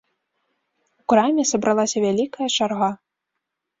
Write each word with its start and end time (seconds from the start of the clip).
У 1.03 1.11
краме 1.13 1.43
сабралася 1.51 1.97
вялікая 2.09 2.47
чарга. 2.57 2.91